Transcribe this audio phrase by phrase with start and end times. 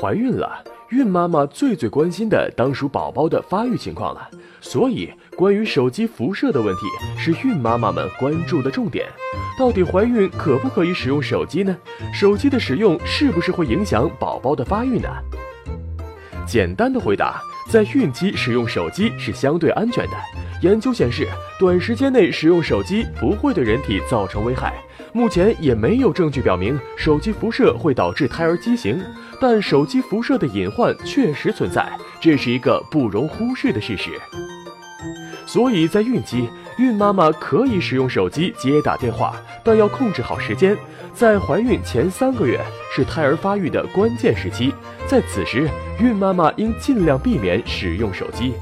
[0.00, 4.28] 怀孕了，孕妈妈最最关心的当属宝宝的发育情况了。
[4.60, 6.82] 所以，关于手机辐射的问题
[7.18, 9.06] 是孕妈妈们关注的重点。
[9.58, 11.76] 到底怀孕可不可以使用手机呢？
[12.14, 15.08] 手机的使用是不是会影响宝宝的发育呢？
[16.46, 20.12] 简单的回答，在孕期使用手机是相对安全的。
[20.62, 21.26] 研究显示，
[21.58, 24.74] 短时间内使用手机不会对人体造成危害。
[25.12, 29.02] 目前也没有证据表明手机辐射会导致胎儿畸形，
[29.40, 34.10] 但手机辐射的隐患确实存在，这是一个不容忽视的事实。
[35.46, 40.76] 所以在孕期，孕妈妈可以使用手机接打电话，但要控制好时间。
[41.14, 42.60] 在怀孕前三个月
[42.94, 44.72] 是胎儿发育的关键时期，
[45.06, 48.52] 在此时，孕妈妈应尽量避免使用手机。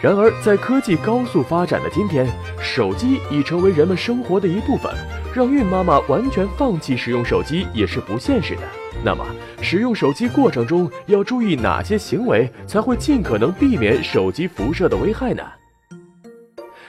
[0.00, 2.26] 然而，在科技高速发展的今天，
[2.58, 4.90] 手机已成为人们生活的一部分，
[5.34, 8.62] 让孕妈妈完全放弃使用手机也是不现实的。
[9.04, 9.22] 那么，
[9.60, 15.42] 使用手机过程中要注意哪些行为，才会尽可能避免手机辐射的危害呢？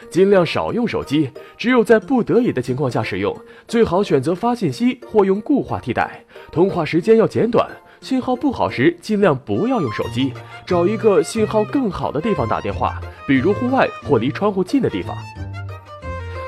[0.10, 3.36] 尽量少用手机，只有在不得已的情况下使用，
[3.68, 7.70] 最好选择发信息或用固话替代，通话时间要简短。
[8.02, 10.34] 信号不好时，尽量不要用手机，
[10.66, 15.16] 找一个信号更好的地方打电话，比如户外或离窗户近的地方。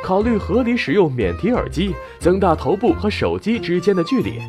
[0.03, 4.39] 考虑合理使用免提耳机，增大头部和手机之间的距离。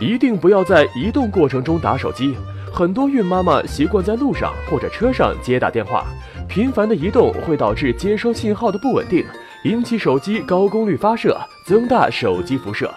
[0.00, 2.36] 一定不要在移动过程中打手机，
[2.72, 6.04] 很多孕妈妈习惯在路上或者车上接打电话，
[6.48, 9.26] 频繁的移动会导致接收信号的不稳定，
[9.64, 12.88] 引起手机高功率发射，增大手机辐射。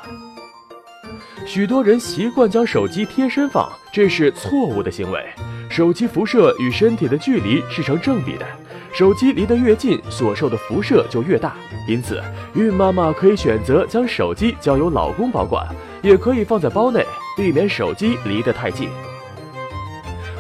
[1.49, 5.19] 许多人习惯将手机贴身放，这是错误的行为。
[5.67, 8.45] 手机辐射与身体的距离是成正比的，
[8.93, 11.55] 手机离得越近，所受的辐射就越大。
[11.87, 12.21] 因此，
[12.53, 15.67] 孕妈妈可以选择将手机交由老公保管，
[16.03, 17.03] 也可以放在包内，
[17.35, 18.87] 避免手机离得太近。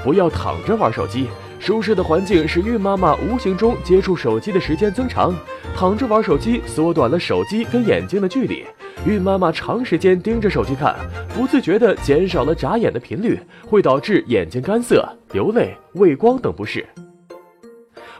[0.03, 1.27] 不要躺着玩手机，
[1.59, 5.35] 舒适的环境使孕妈妈无形中接触手机的时间增长，
[5.75, 8.65] 躺着玩手机缩短了手机跟眼睛的距离。
[9.05, 10.95] 孕妈妈长时间盯着手机看，
[11.35, 16.85] 不自觉地减少了眨眼的频率，会导致眼睛干涩、流泪、畏光等不适。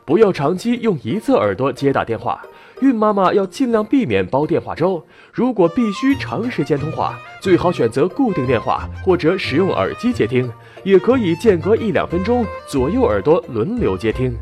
[0.06, 2.42] 不要长期用一侧耳朵接打电话，
[2.82, 5.06] 孕妈妈要尽量避免煲电话粥。
[5.32, 10.52] 如果必须长时间通话，最好选择固定电话或者使用耳机接听，
[10.84, 14.34] 也可以间隔一两分钟，左右耳朵轮流接听。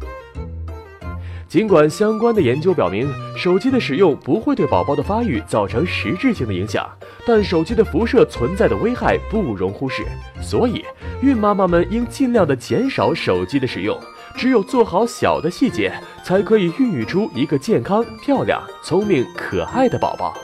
[1.48, 6.86] 尽管相关的研究表明，手机的使用不会对宝宝的发育造成实质性的影响，
[7.26, 10.04] 但手机的辐射存在的危害不容忽视。
[10.42, 10.84] 所以，
[11.22, 13.98] 孕妈妈们应尽量的减少手机的使用。
[14.36, 15.92] 只有做好小的细节，
[16.22, 20.36] 才可以孕育出一个健康、漂亮、聪明、可爱的宝宝。